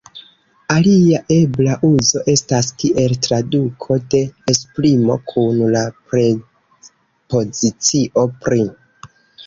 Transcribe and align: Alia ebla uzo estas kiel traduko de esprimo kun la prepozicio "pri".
Alia 0.75 1.19
ebla 1.35 1.75
uzo 1.89 2.21
estas 2.33 2.71
kiel 2.85 3.13
traduko 3.27 3.99
de 4.15 4.23
esprimo 4.55 5.21
kun 5.35 5.63
la 5.77 5.87
prepozicio 6.03 8.29
"pri". 8.47 8.65